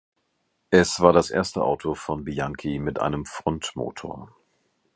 Es 0.71 0.99
war 0.99 1.13
das 1.13 1.29
erste 1.29 1.61
Auto 1.63 1.93
von 1.93 2.23
Bianchi 2.23 2.79
mit 2.79 2.97
einem 2.99 3.23
Frontmotor. 3.23 4.35